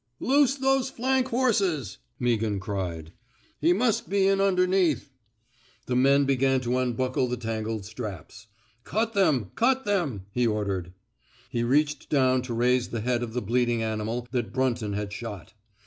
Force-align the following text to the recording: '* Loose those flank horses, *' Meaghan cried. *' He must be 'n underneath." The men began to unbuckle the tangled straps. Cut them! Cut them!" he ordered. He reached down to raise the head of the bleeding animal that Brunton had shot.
'* 0.15 0.19
Loose 0.33 0.55
those 0.55 0.89
flank 0.89 1.27
horses, 1.27 1.99
*' 2.09 2.19
Meaghan 2.19 2.59
cried. 2.59 3.13
*' 3.35 3.61
He 3.61 3.71
must 3.71 4.09
be 4.09 4.27
'n 4.27 4.41
underneath." 4.41 5.11
The 5.85 5.95
men 5.95 6.25
began 6.25 6.59
to 6.61 6.79
unbuckle 6.79 7.27
the 7.27 7.37
tangled 7.37 7.85
straps. 7.85 8.47
Cut 8.83 9.13
them! 9.13 9.51
Cut 9.53 9.85
them!" 9.85 10.25
he 10.33 10.47
ordered. 10.47 10.91
He 11.51 11.63
reached 11.63 12.09
down 12.09 12.41
to 12.41 12.53
raise 12.55 12.87
the 12.89 13.01
head 13.01 13.21
of 13.21 13.33
the 13.33 13.43
bleeding 13.43 13.83
animal 13.83 14.27
that 14.31 14.51
Brunton 14.51 14.93
had 14.93 15.13
shot. 15.13 15.53